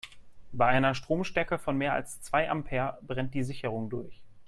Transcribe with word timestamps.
Bei 0.51 0.65
einer 0.65 0.95
Stromstärke 0.95 1.59
von 1.59 1.77
mehr 1.77 1.93
als 1.93 2.23
zwei 2.23 2.49
Ampere 2.49 2.97
brennt 3.03 3.35
die 3.35 3.43
Sicherung 3.43 3.87
durch. 3.91 4.19